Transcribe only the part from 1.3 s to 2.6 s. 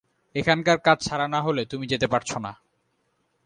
না হলে তুমি যেতে পারছ না।